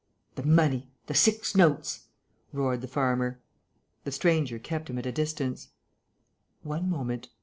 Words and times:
"The 0.33 0.41
money! 0.41 0.89
The 1.05 1.13
six 1.13 1.55
notes!" 1.55 2.07
roared 2.51 2.81
the 2.81 2.87
farmer. 2.87 3.39
The 4.03 4.11
stranger 4.11 4.57
kept 4.57 4.89
him 4.89 4.97
at 4.97 5.05
a 5.05 5.11
distance: 5.11 5.67
"One 6.63 6.89
moment 6.89 7.29